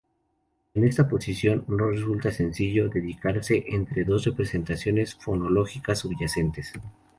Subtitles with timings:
[0.73, 6.73] En esa posición no resulta sencillo decidirse entre dos representaciones fonológicas subyacentes.